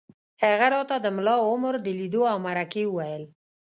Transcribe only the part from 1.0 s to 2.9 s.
د ملا عمر د لیدو او مرکې